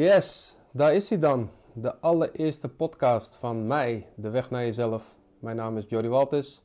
[0.00, 1.50] Yes, daar is hij dan.
[1.72, 5.16] De allereerste podcast van mij, De Weg naar Jezelf.
[5.38, 6.62] Mijn naam is Jody Walters.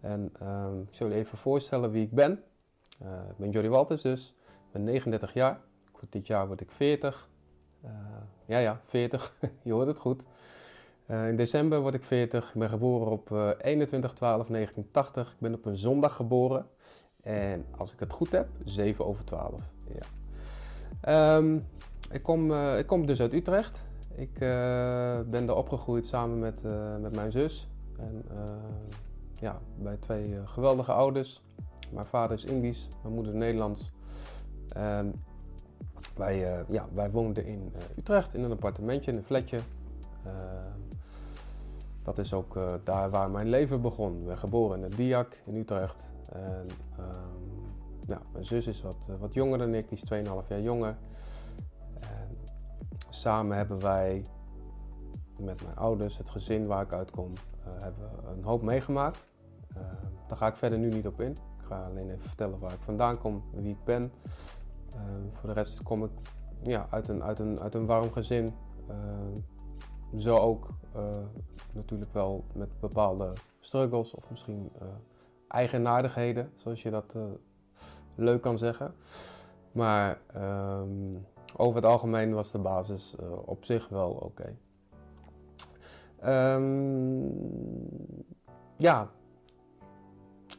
[0.00, 2.42] En ehm, ik zal je even voorstellen wie ik ben.
[3.00, 4.34] Eh, ik ben Jody Walters dus.
[4.48, 5.60] Ik ben 39 jaar.
[6.08, 7.28] Dit jaar word ik 40.
[7.84, 7.90] Uh,
[8.46, 9.36] ja, ja, 40.
[9.62, 10.24] je hoort het goed.
[11.06, 12.48] Uh, in december word ik 40.
[12.48, 15.32] Ik ben geboren op 21 12 1980.
[15.32, 16.66] Ik ben op een zondag geboren.
[17.22, 19.60] En als ik het goed heb, 7 over 12.
[21.04, 21.36] Ja.
[21.36, 21.66] Um,
[22.12, 23.84] ik kom, uh, ik kom dus uit Utrecht.
[24.14, 27.68] Ik uh, ben daar opgegroeid samen met, uh, met mijn zus.
[27.98, 28.24] En
[29.40, 31.42] ja, bij twee geweldige ouders.
[31.90, 33.90] Mijn vader is Indisch, mijn moeder Nederlands.
[36.16, 39.58] Wij, ja, wij woonden in Utrecht in een appartementje, in een flatje.
[42.02, 44.18] dat is ook daar waar mijn leven begon.
[44.18, 46.08] Ik ben geboren in het Diak in Utrecht.
[46.32, 46.66] En,
[48.06, 50.96] ja, mijn zus is wat, wat jonger dan ik, die is 2,5 jaar jonger
[53.12, 54.24] samen hebben wij
[55.40, 59.26] met mijn ouders, het gezin waar ik uitkom, uh, hebben een hoop meegemaakt.
[59.76, 59.82] Uh,
[60.28, 61.30] daar ga ik verder nu niet op in.
[61.30, 64.12] Ik ga alleen even vertellen waar ik vandaan kom, wie ik ben.
[64.94, 65.00] Uh,
[65.32, 66.10] voor de rest kom ik
[66.62, 68.54] ja, uit, een, uit, een, uit een warm gezin.
[70.16, 70.68] zo ook
[71.72, 74.72] natuurlijk wel met bepaalde struggles of misschien
[75.48, 77.16] eigenaardigheden, zoals je dat
[78.14, 78.94] leuk kan zeggen.
[79.72, 81.14] Maar ehm,
[81.56, 84.56] over het algemeen was de basis uh, op zich wel oké.
[86.24, 87.34] Um,
[88.76, 89.10] ja,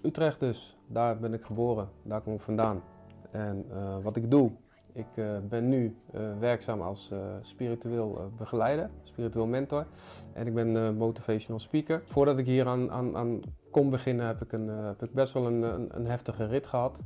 [0.02, 0.78] Utrecht dus.
[0.88, 1.90] Daar ben ik geboren.
[2.04, 2.84] Daar kom ik vandaan.
[3.32, 4.52] En uh, wat ik doe,
[4.94, 5.98] ik uh, ben nu
[6.40, 7.12] werkzaam als
[7.42, 9.86] spiritueel begeleider, spiritueel mentor.
[10.34, 12.04] En ik ben motivational speaker.
[12.06, 13.40] Voordat ik hier aan, aan, aan
[13.72, 17.00] kon beginnen, heb ik, een, heb ik best wel een, een, heftige rit gehad.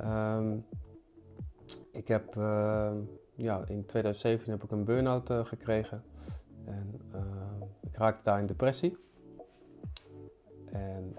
[0.00, 0.64] Um,
[2.10, 2.92] heb, uh,
[3.34, 6.02] ja, in 2017 heb ik een burn-out uh, gekregen.
[6.64, 7.20] En uh,
[7.80, 8.98] ik raakte daar in depressie.
[10.66, 11.16] En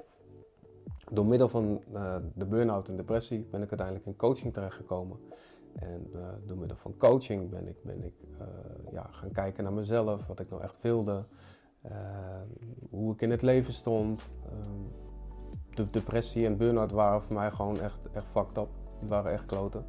[1.12, 1.82] door middel van
[2.34, 5.18] de burn-out en depressie ben ik uiteindelijk in coaching terechtgekomen.
[5.74, 6.12] En
[6.46, 8.14] door middel van coaching ben ik, ben ik
[8.92, 11.26] ja, gaan kijken naar mezelf, wat ik nou echt wilde,
[12.90, 14.30] hoe ik in het leven stond.
[15.74, 18.70] de depressie en burn-out waren voor mij gewoon echt, echt fucked up.
[19.00, 19.86] Die waren echt kloten.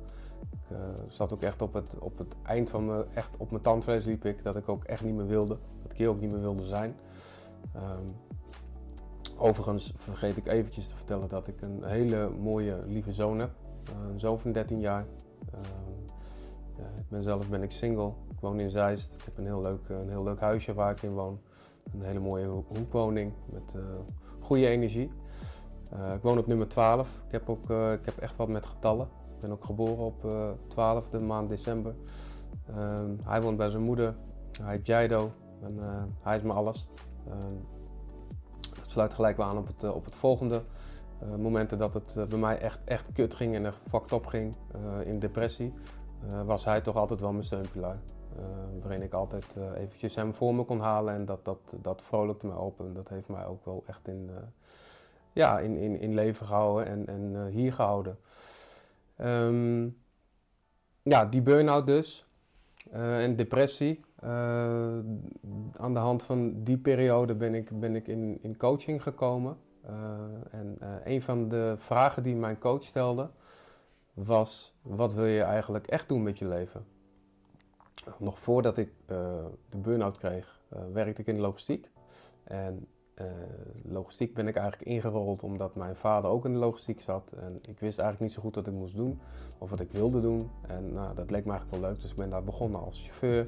[0.72, 0.78] Uh,
[1.08, 4.24] zat ook echt op het, op het eind van me, echt op mijn tandvlees liep
[4.24, 5.58] ik, dat ik ook echt niet meer wilde.
[5.82, 6.94] Dat ik hier ook niet meer wilde zijn.
[7.76, 8.14] Um,
[9.36, 13.50] overigens vergeet ik eventjes te vertellen dat ik een hele mooie, lieve zoon heb.
[13.88, 15.06] Uh, een zoon van 13 jaar.
[15.54, 15.60] Uh,
[16.98, 18.12] ik ben zelf ben ik single.
[18.30, 19.14] Ik woon in Zeist.
[19.14, 21.40] Ik heb een heel leuk, een heel leuk huisje waar ik in woon.
[21.92, 23.76] Een hele mooie hoekwoning met
[24.40, 25.10] goede energie.
[26.14, 27.22] ik woon op nummer 12.
[27.26, 29.08] Ik heb, ook, ik heb echt wat met getallen
[29.42, 31.94] ben ook geboren op uh, eh, 12e maand december.
[32.78, 34.14] Um, hij woont bij zijn moeder.
[34.62, 35.30] Hij heet Jaido.
[35.62, 36.88] En uh, hij is me alles.
[37.28, 37.66] Um,
[38.76, 40.62] dat sluit gelijk wel aan op het, uh, op het volgende.
[41.38, 44.56] momenten dat het bij mij echt, echt kut ging en er fucked op ging
[45.04, 45.72] in depressie,
[46.44, 47.98] was hij toch altijd wel mijn steunpilaar.
[48.80, 52.58] waarin ik altijd eventjes hem voor me kon halen en dat, dat, dat vrolijkte me
[52.58, 52.80] op.
[52.80, 54.30] En dat heeft mij ook wel echt in,
[55.32, 58.16] ja, in, in, in leven gehouden en, en hier gehouden.
[59.24, 60.00] Um,
[61.02, 62.26] ja, die burn-out dus.
[62.92, 64.00] Uh, en depressie.
[64.24, 64.30] Uh,
[65.72, 69.56] aan de hand van die periode ben ik, ben ik in, in coaching gekomen.
[69.86, 69.90] Uh,
[70.50, 73.30] en een van de vragen die mijn coach stelde
[74.14, 76.84] was: wat wil je eigenlijk echt doen met je leven?
[78.18, 80.60] Nog voordat ik de burn-out kreeg,
[80.92, 81.90] werkte ik in de logistiek.
[82.44, 82.86] En
[83.20, 83.26] uh,
[83.82, 87.32] logistiek ben ik eigenlijk ingerold omdat mijn vader ook in de logistiek zat.
[87.32, 89.20] En ik wist eigenlijk niet zo goed wat ik moest doen
[89.58, 90.50] of wat ik wilde doen.
[90.66, 93.46] En nou, dat leek me eigenlijk wel leuk, dus ik ben daar begonnen als chauffeur.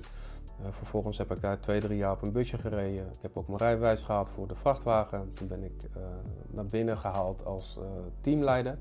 [0.61, 3.07] Uh, vervolgens heb ik daar twee, drie jaar op een busje gereden.
[3.07, 5.33] Ik heb ook mijn rijbewijs gehad voor de vrachtwagen.
[5.33, 6.03] Toen ben ik uh,
[6.51, 7.79] naar binnen gehaald als
[8.21, 8.79] teamleider.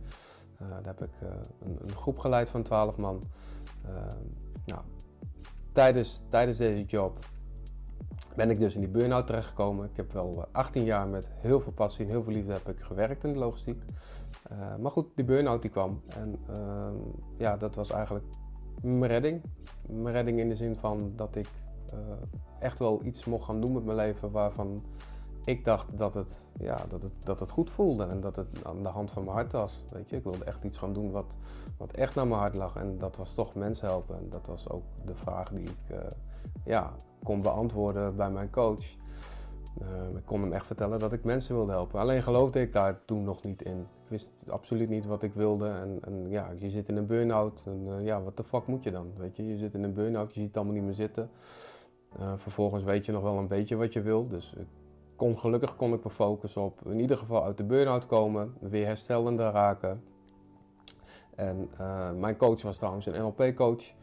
[0.57, 1.11] daar heb ik
[1.59, 3.23] een, een, groep geleid van 12 man.
[4.65, 4.81] nou,
[5.71, 7.19] tijdens, tijdens deze job
[8.35, 9.89] ben ik dus in die burn-out terechtgekomen.
[9.89, 12.79] Ik heb wel 18 jaar met heel veel passie en heel veel liefde heb ik
[12.79, 13.83] gewerkt in de logistiek.
[14.79, 16.01] maar goed, die burn-out die kwam.
[16.07, 16.95] En ehm,
[17.37, 18.25] ja, dat was eigenlijk
[18.81, 19.41] mijn redding.
[19.87, 21.49] Mijn redding in de zin van dat ik
[22.59, 24.81] echt wel iets mocht gaan doen met mijn leven waarvan
[25.45, 28.83] ik dacht dat het, ja, dat, het, dat het goed voelde en dat het aan
[28.83, 29.83] de hand van mijn hart was.
[29.91, 30.15] Weet je?
[30.15, 31.35] Ik wilde echt iets gaan doen wat,
[31.77, 32.75] wat echt naar mijn hart lag.
[32.75, 34.17] En dat was toch mensen helpen.
[34.17, 35.97] En dat was ook de vraag die ik
[36.65, 36.93] ja,
[37.23, 38.95] kon beantwoorden bij mijn coach.
[39.81, 41.99] Uh, ik kon hem echt vertellen dat ik mensen wilde helpen.
[41.99, 43.79] Alleen geloofde ik daar toen nog niet in.
[43.79, 45.69] Ik wist absoluut niet wat ik wilde.
[45.69, 47.63] En, en ja, je zit in een burn-out.
[47.65, 49.11] En uh, ja, wat de fuck moet je dan?
[49.17, 49.47] Weet je?
[49.47, 51.29] je zit in een burn-out, je ziet het allemaal niet meer zitten.
[52.37, 54.27] vervolgens weet je nog wel een beetje wat je wil.
[54.27, 54.67] Dus ik
[55.15, 58.85] kon, gelukkig kon ik me focussen op in ieder geval uit de burn-out komen, weer
[58.85, 60.03] herstellende raken.
[61.35, 61.69] En
[62.19, 63.93] mijn coach was trouwens een NLP-coach,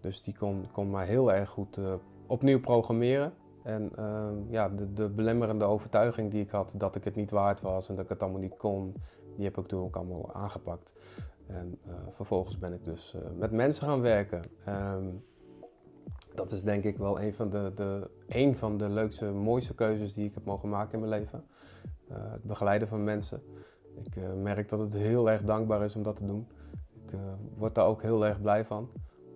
[0.00, 1.78] dus die kon, kon mij heel erg goed
[2.26, 3.32] opnieuw programmeren.
[3.62, 7.60] En uh, ja, de, de, belemmerende overtuiging die ik had dat ik het niet waard
[7.60, 8.94] was en dat ik het allemaal niet kon,
[9.36, 10.92] die heb ik toen ook allemaal aangepakt.
[11.46, 11.78] En
[12.10, 14.42] vervolgens ben ik dus met mensen gaan werken.
[14.64, 15.04] Ehm,
[16.34, 20.14] dat is denk ik wel een van de, de, een van de leukste, mooiste keuzes
[20.14, 21.44] die ik heb mogen maken in mijn leven.
[22.10, 23.42] Uh, het begeleiden van mensen.
[23.94, 26.46] Ik merk dat het heel erg dankbaar is om dat te doen.
[27.06, 27.18] Ik
[27.56, 28.88] word daar ook heel erg blij van.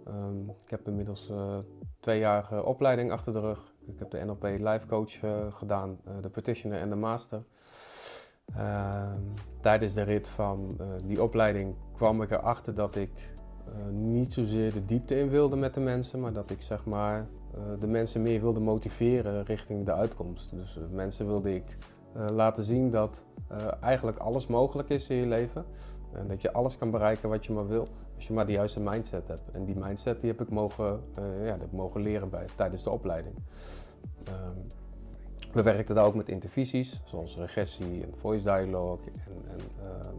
[0.09, 1.33] Um, ik heb inmiddels
[2.01, 3.75] tweejarige opleiding achter de rug.
[3.87, 5.19] Ik heb de NLP Life Coach
[5.59, 7.43] gedaan, de Petitioner en de Master.
[8.57, 9.21] Ehm,
[9.61, 13.11] tijdens de rit van die opleiding kwam ik erachter dat ik
[13.69, 17.27] uh, niet zozeer de diepte in wilde met de mensen, maar dat ik zeg maar
[17.57, 20.51] uh, de mensen meer wilde motiveren richting de uitkomst.
[20.51, 21.77] Dus uh, mensen wilde ik
[22.33, 23.25] laten zien dat
[23.81, 25.65] eigenlijk alles mogelijk is in je leven.
[26.13, 28.81] En dat je alles kan bereiken wat je maar wil, als je maar de juiste
[28.81, 29.51] mindset hebt.
[29.53, 32.91] En die mindset die heb ik mogen, ja, heb ik mogen leren bij, tijdens de
[32.91, 33.35] opleiding.
[34.29, 34.67] Um,
[35.53, 40.15] we werkten daar ook met intervisies, zoals regressie en voice dialogue en, en ehm,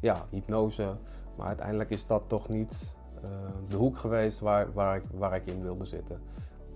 [0.00, 0.96] ja, hypnose.
[1.36, 2.94] Maar uiteindelijk is dat toch niet
[3.24, 3.30] uh,
[3.68, 6.20] de hoek geweest waar, waar, ik, waar ik in wilde zitten.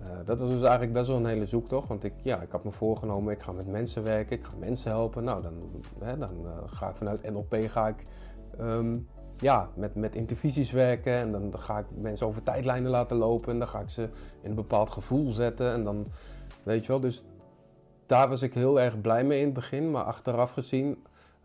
[0.01, 1.89] Uh, dat was dus eigenlijk best wel een hele zoektocht.
[1.89, 4.91] Want ik, ja, ik had me voorgenomen, ik ga met mensen werken, ik ga mensen
[4.91, 5.25] helpen.
[5.25, 5.53] Nou, dan,
[5.99, 8.05] hè, dan uh, ga ik vanuit NLP ga ik,
[8.61, 11.13] um, ja, met, met intervisies werken.
[11.13, 13.53] En dan, dan, ga ik mensen over tijdlijnen laten lopen.
[13.53, 14.03] En dan ga ik ze
[14.43, 15.73] in een bepaald gevoel zetten.
[15.73, 16.07] En dan,
[16.63, 17.25] weet je wel, dus
[18.07, 19.91] daar was ik heel erg blij mee in het begin.
[19.91, 20.99] Maar achteraf gezien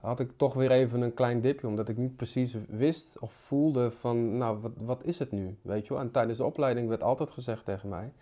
[0.06, 3.92] had ik toch weer even een klein dipje, omdat ik niet precies wist of voelde
[3.92, 6.02] van, nou, wat, wat is het nu, weet je wel.
[6.02, 8.14] En tijdens de opleiding werd altijd gezegd tegen mij,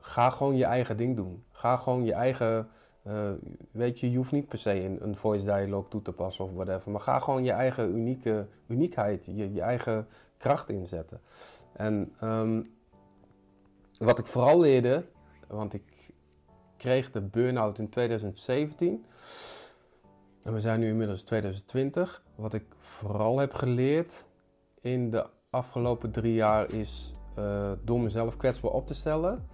[0.00, 1.44] ga gewoon je eigen ding doen.
[1.50, 2.68] Ga gewoon je eigen,
[3.06, 3.30] uh,
[3.70, 6.52] weet je, je hoeft niet per se een, een voice dialogue toe te passen of
[6.52, 10.06] whatever, maar ga gewoon je eigen unieke, uniekheid, je, je eigen
[10.36, 11.20] kracht inzetten.
[11.72, 12.74] En um,
[13.98, 15.04] wat ik vooral leerde,
[15.46, 16.12] want ik
[16.76, 19.04] kreeg de burn-out in 2017...
[20.46, 22.22] En we zijn nu inmiddels 2020.
[22.34, 24.26] Wat ik vooral heb geleerd
[24.80, 29.48] in de afgelopen drie jaar is uh, door mezelf kwetsbaar op te stellen.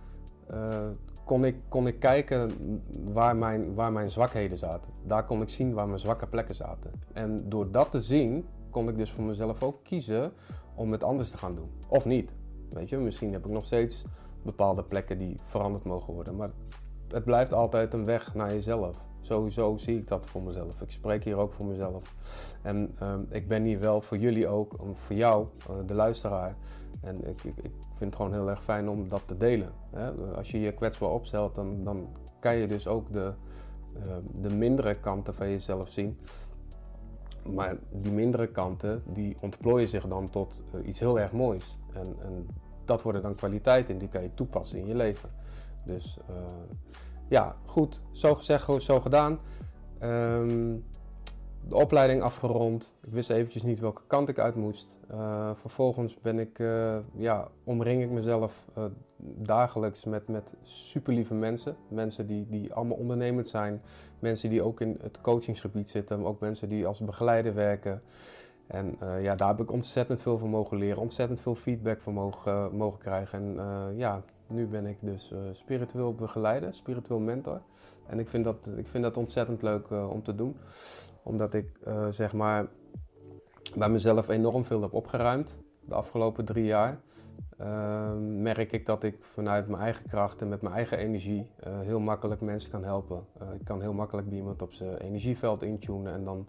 [0.51, 0.89] Uh,
[1.25, 2.51] kon, ik, kon ik kijken
[3.13, 4.93] waar mijn, waar mijn zwakheden zaten.
[5.07, 6.91] Daar kon ik zien waar mijn zwakke plekken zaten.
[7.13, 10.33] En door dat te zien, kon ik dus voor mezelf ook kiezen
[10.75, 11.71] om het anders te gaan doen.
[11.89, 12.35] Of niet.
[12.71, 14.05] Weet je, misschien heb ik nog steeds
[14.43, 16.37] bepaalde plekken die veranderd mogen worden.
[16.37, 16.51] Maar
[17.09, 19.12] het blijft altijd een weg naar jezelf.
[19.23, 20.81] Sowieso zie ik dat voor mezelf.
[20.81, 22.14] Ik spreek hier ook voor mezelf.
[22.62, 26.55] En uh, ik ben hier wel voor jullie ook, voor jou, uh, de luisteraar.
[27.00, 29.73] En ik, ik, ik, vind het gewoon heel erg fijn om dat te delen.
[29.91, 30.11] Hè?
[30.11, 33.33] Als je je kwetsbaar opstelt, dan, dan kan je dus ook de,
[33.97, 34.02] uh,
[34.41, 36.19] de mindere kanten van jezelf zien.
[37.55, 41.79] Maar die mindere kanten, die ontplooien zich dan tot uh, iets heel erg moois.
[41.93, 42.47] En, en
[42.85, 45.31] dat worden dan kwaliteiten, die kan je toepassen in je leven.
[45.85, 46.19] Dus
[47.33, 48.03] ja, goed.
[48.11, 49.39] Zo gezegd, zo gedaan.
[50.03, 50.85] Um,
[51.69, 52.97] de opleiding afgerond.
[53.03, 54.99] Ik wist eventjes niet welke kant ik uit moest.
[55.11, 58.85] Uh, vervolgens ben ik, uh, ja, omring ik mezelf uh,
[59.37, 61.77] dagelijks met, met super lieve mensen.
[61.89, 63.83] Mensen die, die allemaal ondernemend zijn.
[64.19, 66.25] Mensen die ook in het coachingsgebied zitten.
[66.25, 68.03] Ook mensen die als begeleider werken.
[68.67, 71.01] En ja, daar heb ik ontzettend veel van mogen leren.
[71.01, 73.59] Ontzettend veel feedback van mogen, mogen krijgen.
[73.59, 74.23] En ja,
[74.53, 77.61] nu ben ik dus uh, spiritueel begeleider, spiritueel mentor.
[78.07, 80.57] En ik vind dat, ik vind dat ontzettend leuk uh, om te doen.
[81.23, 82.67] Omdat ik uh, zeg maar
[83.77, 87.01] bij mezelf enorm veel heb opgeruimd de afgelopen drie jaar.
[87.59, 92.01] Ehm, merk ik dat ik vanuit mijn eigen kracht en met mijn eigen energie heel
[92.01, 93.25] makkelijk mensen kan helpen.
[93.59, 96.49] ik kan heel makkelijk bij iemand op zijn energieveld intunen en dan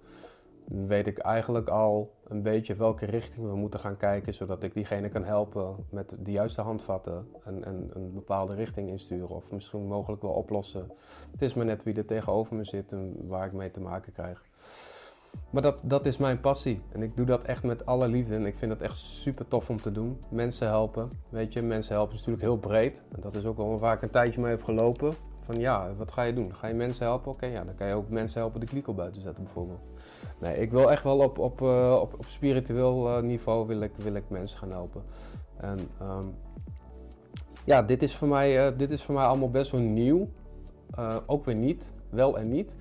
[0.65, 5.10] weet ik eigenlijk al een beetje welke richting we moeten gaan kijken, zodat ik diegene
[5.10, 10.22] kan helpen met de juiste handvatten en, en een bepaalde richting insturen of misschien mogelijk
[10.22, 10.91] wel oplossen.
[11.32, 14.13] Het is maar net wie er tegenover me zit en waar ik mee te maken
[14.13, 14.43] krijg.
[15.50, 16.82] Maar dat, dat is mijn passie.
[16.91, 18.36] En ik doe dat echt met alle liefde.
[18.36, 20.17] En ik vind het echt super tof om te doen.
[20.29, 21.10] Mensen helpen.
[21.29, 23.03] Weet je, mensen helpen is natuurlijk heel breed.
[23.15, 25.13] En dat is ook wel waar ik een tijdje mee heb gelopen.
[25.39, 26.55] Van ja, wat ga je doen?
[26.55, 27.32] Ga je mensen helpen?
[27.32, 29.82] Oké, ja, dan kan je ook mensen helpen de kliko buiten zetten bijvoorbeeld.
[30.39, 33.92] Nee, ik wil echt wel op, op, uh, op, op spiritueel uh, niveau wil ik,
[33.96, 35.03] wil ik mensen gaan helpen.
[35.58, 36.36] En um,
[37.63, 40.30] ja, dit is, voor mij, uh, dit is voor mij allemaal best wel nieuw.
[41.25, 42.77] ook weer niet, wel en niet.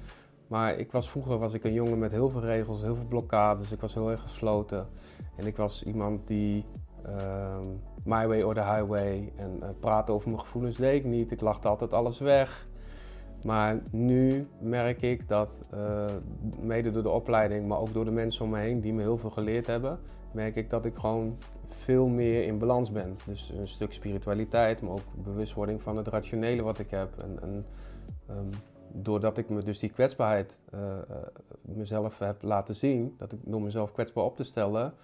[0.47, 3.73] Maar ik was, vroeger was ik een jongen met heel veel regels, heel veel blokkades.
[3.73, 4.89] Ik was heel erg gesloten.
[5.37, 6.65] En ik was iemand die
[7.07, 7.59] uh,
[8.05, 9.33] my way or the highway.
[9.37, 11.31] En praten over mijn gevoelens deed ik niet.
[11.31, 12.67] Ik lachte altijd alles weg.
[13.43, 16.05] Maar nu merk ik dat, uh,
[16.61, 19.19] mede door de opleiding, maar ook door de mensen om me heen die me heel
[19.19, 19.99] veel geleerd hebben,
[20.33, 21.37] merk ik dat ik gewoon
[21.69, 23.17] veel meer in balans ben.
[23.27, 27.19] Dus een stuk spiritualiteit, maar ook bewustwording van het rationele wat ik heb.
[27.19, 27.67] En,
[28.31, 28.51] um,
[28.95, 31.17] doordat ik me dus die kwetsbaarheid uh, uh,
[31.63, 34.95] mezelf heb laten zien, dat ik door mezelf kwetsbaar op te stellen,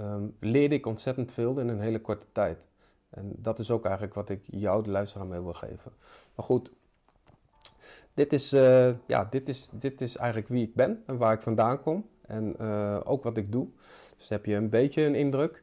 [0.00, 2.64] um, leerde ik ontzettend veel in een hele korte tijd.
[3.10, 5.92] En dat is ook eigenlijk wat ik jou, de luisteraar, mee wil geven.
[6.34, 6.70] Maar goed,
[8.16, 11.42] dit is, uh, ja, dit is, dit is eigenlijk wie ik ben en waar ik
[11.42, 12.06] vandaan kom.
[12.26, 12.58] En
[13.04, 13.66] ook wat ik doe.
[14.18, 15.62] Dus heb je een beetje een indruk.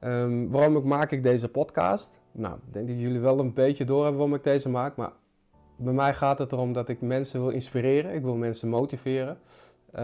[0.00, 2.20] Um, waarom maak ik deze podcast?
[2.32, 4.96] Nou, ik denk dat jullie wel een beetje door hebben waarom ik deze maak.
[4.96, 5.12] Maar
[5.76, 8.14] bij mij gaat het erom dat ik mensen wil inspireren.
[8.14, 9.38] Ik wil mensen motiveren.
[9.94, 10.00] Uh,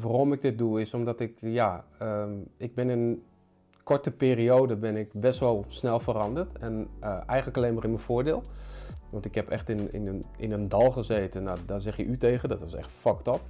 [0.00, 2.24] waarom ik dit doe is omdat ik, ja, uh,
[2.56, 3.22] ik ben in een
[3.82, 6.58] korte periode ben ik best wel snel veranderd.
[6.58, 6.88] En
[7.26, 8.42] eigenlijk alleen maar in mijn voordeel.
[9.10, 11.42] Want ik heb echt in, in, een, in een dal gezeten.
[11.42, 12.48] Nou, daar zeg je u tegen.
[12.48, 13.40] Dat was echt fucked up.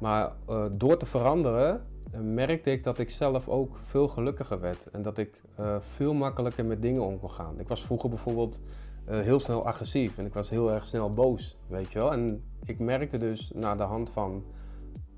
[0.00, 1.82] Maar uh, door te veranderen
[2.22, 4.90] merkte ik dat ik zelf ook veel gelukkiger werd.
[4.90, 5.40] En dat ik
[5.80, 7.60] veel makkelijker met dingen om kon gaan.
[7.60, 8.60] Ik was vroeger bijvoorbeeld
[9.04, 12.12] heel snel agressief en ik was heel erg snel boos, weet je wel.
[12.12, 14.44] En ik merkte dus na de hand van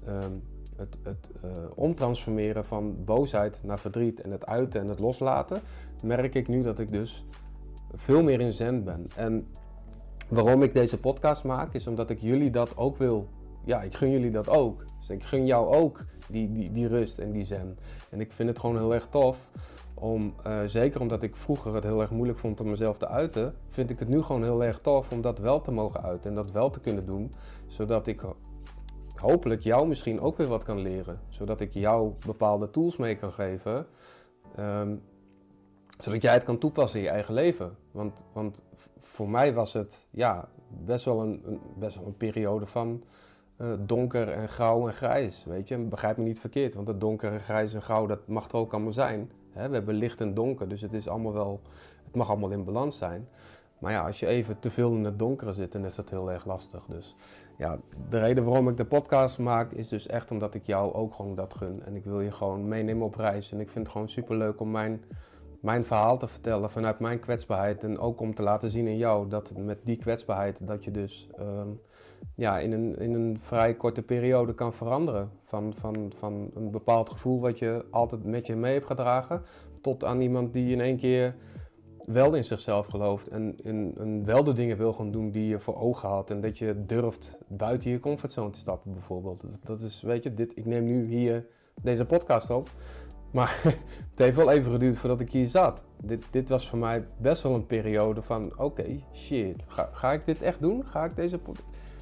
[0.08, 0.24] uh,
[0.76, 1.30] het, het
[1.74, 5.60] omtransformeren van boosheid naar verdriet en het uiten en het loslaten,
[6.02, 7.24] merk ik nu dat ik dus
[7.94, 9.06] veel meer in zen ben.
[9.16, 9.46] En
[10.28, 13.28] waarom ik deze podcast maak, is omdat ik jullie dat ook wil.
[13.64, 14.84] Ja, ik gun jullie dat ook.
[14.98, 17.78] Dus ik gun jou ook die, die, die rust en die zen.
[18.10, 19.50] En ik vind het gewoon heel erg tof
[19.94, 23.54] om, uh, zeker omdat ik vroeger het heel erg moeilijk vond om mezelf te uiten,
[23.70, 26.36] vind ik het nu gewoon heel erg tof om dat wel te mogen uiten en
[26.36, 27.32] dat wel te kunnen doen.
[27.66, 28.22] Zodat ik
[29.14, 31.20] hopelijk jou misschien ook weer wat kan leren.
[31.28, 33.86] Zodat ik jou bepaalde tools mee kan geven.
[34.58, 35.02] Um,
[35.98, 37.76] zodat jij het kan toepassen in je eigen leven.
[37.90, 38.62] Want, want
[39.16, 43.02] voor mij was het ja, best, wel een, best wel een periode van
[43.60, 45.44] uh, donker en grauw en grijs.
[45.44, 48.48] Weet je, begrijp me niet verkeerd, want het donker en grijs en grauw, dat mag
[48.48, 49.30] er ook allemaal zijn.
[49.50, 49.68] Hè?
[49.68, 51.60] We hebben licht en donker, dus het, is allemaal wel,
[52.04, 53.28] het mag allemaal in balans zijn.
[53.78, 56.30] Maar ja, als je even te veel in het donkere zit, dan is dat heel
[56.30, 56.84] erg lastig.
[56.88, 57.16] Dus
[57.58, 61.14] ja, de reden waarom ik de podcast maak, is dus echt omdat ik jou ook
[61.14, 61.82] gewoon dat gun.
[61.84, 63.52] En ik wil je gewoon meenemen op reis.
[63.52, 65.04] En ik vind het gewoon super leuk om mijn,
[65.66, 67.84] mijn verhaal te vertellen vanuit mijn kwetsbaarheid.
[67.84, 71.28] En ook om te laten zien in jou dat met die kwetsbaarheid, dat je dus
[71.40, 71.80] um,
[72.34, 75.30] ja, in, een, in een vrij korte periode kan veranderen.
[75.44, 79.42] Van, van, van een bepaald gevoel wat je altijd met je mee hebt gedragen,
[79.80, 81.34] tot aan iemand die in één keer
[82.04, 85.76] wel in zichzelf gelooft en, en, wel de dingen wil gaan doen die je voor
[85.76, 86.30] ogen had.
[86.30, 89.40] En dat je durft buiten je comfortzone te stappen bijvoorbeeld.
[89.40, 91.46] Dat, dat is, weet je, dit, ik neem nu hier
[91.82, 92.68] deze podcast op.
[93.30, 93.60] Maar
[94.10, 95.82] het heeft wel even geduurd voordat ik hier zat.
[96.02, 100.24] Dit, dit was voor mij best wel een periode van: oké, shit, ga, ga ik
[100.24, 100.86] dit echt doen?
[100.86, 101.40] Ga ik deze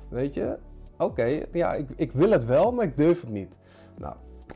[0.08, 0.58] Weet je,
[0.98, 3.58] oké, ja, ik, ik wil het wel, maar ik durf het niet.
[3.98, 4.14] Nou,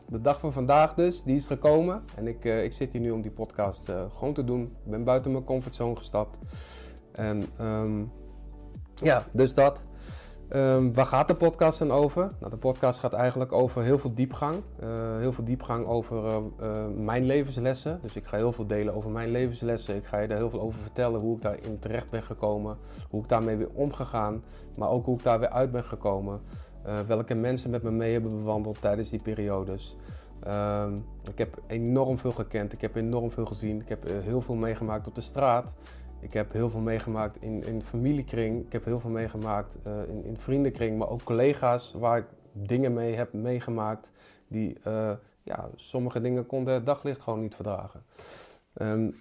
[0.08, 2.02] de dag van vandaag dus, die is gekomen.
[2.16, 4.62] En ik, uh, ik zit hier nu om die podcast uh, gewoon te doen.
[4.62, 6.36] Ik ben buiten mijn comfortzone gestapt.
[7.12, 8.12] En um,
[8.94, 9.84] ja, dus dat.
[10.52, 12.30] Um, waar gaat de podcast dan over?
[12.38, 14.62] Nou, de podcast gaat eigenlijk over heel veel diepgang.
[14.82, 14.88] Uh,
[15.18, 17.98] heel veel diepgang over uh, uh, mijn levenslessen.
[18.02, 19.96] Dus ik ga heel veel delen over mijn levenslessen.
[19.96, 22.76] Ik ga je daar heel veel over vertellen hoe ik daarin terecht ben gekomen.
[23.10, 24.42] Hoe ik daarmee weer omgegaan.
[24.74, 26.40] Maar ook hoe ik daar weer uit ben gekomen.
[27.06, 29.96] welke mensen met me mee hebben bewandeld tijdens die periodes.
[30.40, 30.94] Ehm,
[31.30, 32.72] ik heb enorm veel gekend.
[32.72, 33.80] Ik heb enorm veel gezien.
[33.80, 35.74] Ik heb heel veel meegemaakt op de straat.
[36.20, 38.66] Ik heb heel veel meegemaakt in, in familiekring.
[38.66, 42.92] Ik heb heel veel meegemaakt uh, in, in vriendenkring, maar ook collega's waar ik dingen
[42.92, 44.12] mee heb meegemaakt
[44.48, 48.02] die uh, ja, sommige dingen konden het daglicht gewoon niet verdragen.
[48.74, 49.20] Um,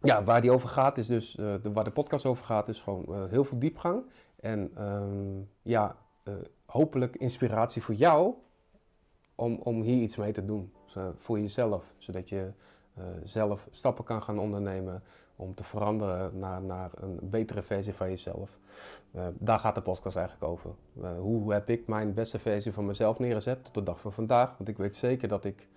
[0.00, 2.80] ja, waar die over gaat is dus, uh, de, waar de podcast over gaat, is
[2.80, 4.02] gewoon heel veel diepgang.
[4.40, 5.96] En um, ja,
[6.66, 8.34] hopelijk inspiratie voor jou
[9.34, 10.72] om, om hier iets mee te doen.
[11.16, 12.52] voor jezelf, zodat je
[13.22, 15.02] zelf stappen kan gaan ondernemen
[15.38, 18.58] om te veranderen naar, naar een betere versie van jezelf.
[19.38, 20.70] daar gaat de podcast eigenlijk over.
[21.18, 24.56] hoe heb ik mijn beste versie van mezelf neergezet tot de dag van vandaag?
[24.56, 25.68] Want ik weet zeker dat ik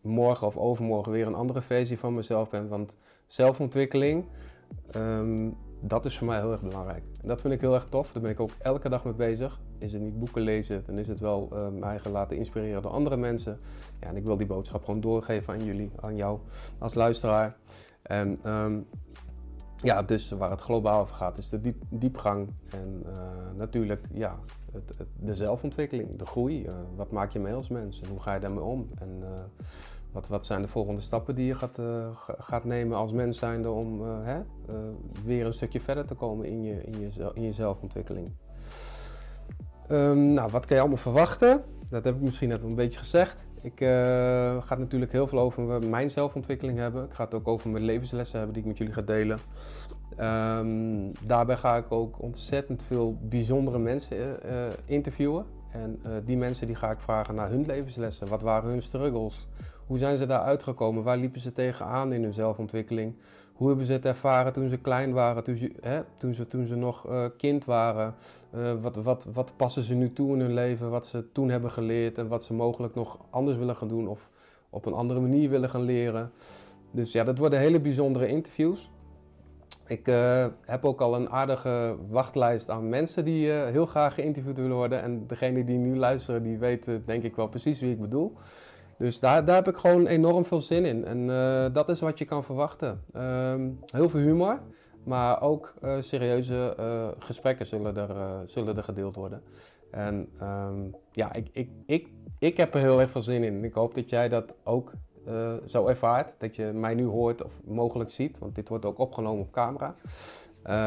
[0.00, 2.68] morgen of overmorgen weer een andere versie van mezelf ben.
[2.68, 2.96] Want
[3.26, 4.24] zelfontwikkeling,
[4.96, 7.02] um, dat is voor mij heel erg belangrijk.
[7.22, 8.12] En dat vind ik heel erg tof.
[8.12, 9.60] Daar ben ik ook elke dag mee bezig.
[9.78, 13.16] Is het niet boeken lezen, dan is het wel uh, mij laten inspireren door andere
[13.16, 13.58] mensen.
[14.00, 16.38] Ja, en ik wil die boodschap gewoon doorgeven aan jullie, aan jou
[16.78, 17.56] als luisteraar.
[18.08, 18.86] En um,
[19.76, 22.48] ja, dus waar het globaal over gaat, is de diep, diepgang.
[22.70, 23.12] En uh,
[23.56, 24.38] natuurlijk, ja,
[24.72, 26.64] het, de zelfontwikkeling, de groei.
[26.64, 28.88] Uh, wat maak je mee als mens en hoe ga je daarmee om?
[28.98, 29.28] En uh,
[30.12, 31.80] wat, wat zijn de volgende stappen die je gaat,
[32.38, 34.40] gaat nemen als mens zijnde om hè,
[35.24, 38.30] weer een stukje verder te komen in je, in je, in je zelfontwikkeling?
[39.90, 41.64] Um, nou, wat kan je allemaal verwachten?
[41.90, 43.46] Dat heb ik misschien net een beetje gezegd.
[43.62, 47.04] Ik uh, ga het natuurlijk heel veel over mijn zelfontwikkeling hebben.
[47.04, 49.38] Ik ga het ook over mijn levenslessen hebben die ik met jullie ga delen.
[50.20, 55.44] Um, daarbij ga ik ook ontzettend veel bijzondere mensen uh, interviewen.
[55.72, 58.28] En die mensen die ga ik vragen naar hun levenslessen.
[58.28, 59.48] Wat waren hun struggles?
[59.86, 61.02] Hoe zijn ze daar uitgekomen?
[61.02, 63.14] Waar liepen ze tegenaan in hun zelfontwikkeling?
[63.58, 66.66] Hoe hebben ze het ervaren toen ze klein waren, toen ze, hè, toen ze, toen
[66.66, 68.14] ze nog uh, kind waren?
[68.54, 70.90] Uh, wat, wat, wat passen ze nu toe in hun leven?
[70.90, 74.30] Wat ze toen hebben geleerd en wat ze mogelijk nog anders willen gaan doen of
[74.70, 76.30] op een andere manier willen gaan leren.
[76.90, 78.90] Dus ja, dat worden hele bijzondere interviews.
[79.86, 84.76] Ik uh, heb ook al een aardige wachtlijst aan mensen die heel graag geïnterviewd willen
[84.76, 85.02] worden.
[85.02, 88.36] En degene die nu luisteren, die weten denk ik wel precies wie ik bedoel.
[88.98, 91.04] Dus daar, daar heb ik gewoon enorm veel zin in.
[91.04, 93.04] En uh, dat is wat je kan verwachten.
[93.16, 94.60] Um, heel veel humor,
[95.04, 99.42] maar ook uh, serieuze uh, gesprekken zullen er, zullen er gedeeld worden.
[99.90, 102.08] En um, ja, ik, ik, ik,
[102.38, 103.64] ik heb er heel erg veel zin in.
[103.64, 104.92] Ik hoop dat jij dat ook
[105.66, 106.34] zo ervaart.
[106.38, 109.94] Dat je mij nu hoort of mogelijk ziet, want dit wordt ook opgenomen op camera.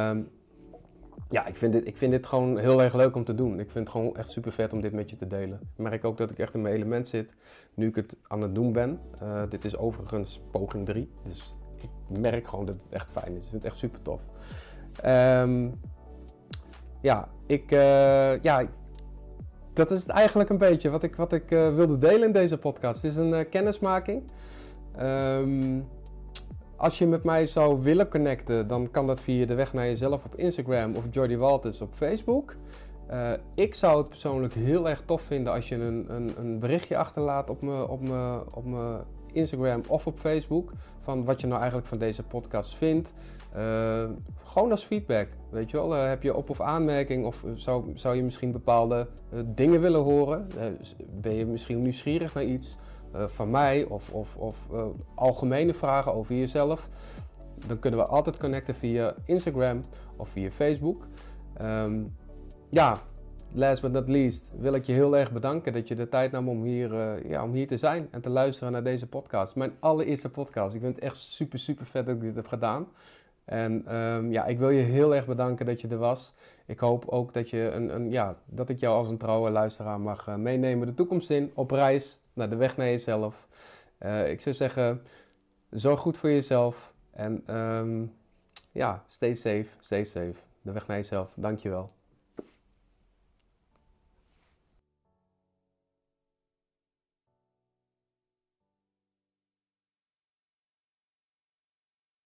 [0.09, 0.29] Um,
[1.31, 3.59] ja, ik vind, dit, ik vind dit gewoon heel erg leuk om te doen.
[3.59, 5.59] Ik vind het gewoon echt super vet om dit met je te delen.
[5.61, 7.33] Ik merk ook dat ik echt in mijn element zit
[7.73, 8.99] nu ik het aan het doen ben.
[9.23, 13.37] Uh, dit is overigens poging 3, dus ik merk gewoon dat het echt fijn is.
[13.37, 14.21] Ik vind het echt super tof.
[15.05, 15.79] Um,
[17.01, 18.65] ja, ik, uh, ja,
[19.73, 22.57] dat is het eigenlijk een beetje wat ik, wat ik uh, wilde delen in deze
[22.57, 23.01] podcast.
[23.01, 24.23] Het is een kennismaking.
[24.99, 25.87] Um,
[26.81, 30.25] als je met mij zou willen connecten, dan kan dat via de weg naar jezelf
[30.25, 32.55] op Instagram of Jordi Walters op Facebook.
[33.11, 36.97] Uh, ik zou het persoonlijk heel erg tof vinden als je een, een, een berichtje
[36.97, 38.01] achterlaat op mijn op
[38.53, 38.65] op
[39.31, 40.71] Instagram of op Facebook.
[41.01, 43.13] Van wat je nou eigenlijk van deze podcast vindt.
[43.57, 44.03] Uh,
[44.43, 45.27] gewoon als feedback.
[45.49, 49.07] Weet je wel, uh, heb je op- of aanmerking of zou, zou je misschien bepaalde
[49.45, 50.47] dingen willen horen?
[51.21, 52.77] ben je misschien nieuwsgierig naar iets?
[53.15, 56.89] Uh, van mij of, of, of uh, algemene vragen over jezelf,
[57.67, 59.81] dan kunnen we altijd connecten via Instagram
[60.15, 61.07] of via Facebook.
[61.61, 62.15] Um,
[62.69, 62.99] ja,
[63.51, 66.49] last but not least wil ik je heel erg bedanken dat je de tijd nam
[66.49, 69.55] om hier, uh, ja, om hier te zijn en te luisteren naar deze podcast.
[69.55, 70.75] Mijn allereerste podcast.
[70.75, 72.87] Ik vind het echt super, super vet dat ik dit heb gedaan.
[73.45, 76.35] En um, ja, ik wil je heel erg bedanken dat je er was.
[76.65, 79.99] Ik hoop ook dat, je een, een, ja, dat ik jou als een trouwe luisteraar
[79.99, 83.47] mag meenemen de toekomst in, op reis naar de weg naar jezelf.
[83.99, 85.03] Uh, ik zou zeggen,
[85.69, 86.93] zorg goed voor jezelf.
[87.11, 88.13] En um,
[88.71, 90.35] ja, stay safe, stay safe.
[90.61, 91.33] De weg naar jezelf.
[91.35, 91.89] Dankjewel.